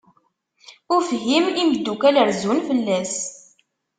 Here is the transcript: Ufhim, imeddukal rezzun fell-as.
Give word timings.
Ufhim, 0.95 1.45
imeddukal 1.61 2.15
rezzun 2.27 2.59
fell-as. 2.67 3.15